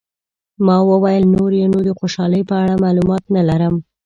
ما 0.65 0.77
وویل، 0.89 1.23
نور 1.35 1.51
یې 1.59 1.65
نو 1.73 1.79
د 1.87 1.89
خوشحالۍ 1.99 2.41
په 2.49 2.55
اړه 2.61 2.81
معلومات 2.83 3.23
نه 3.35 3.41
لرم. 3.49 3.75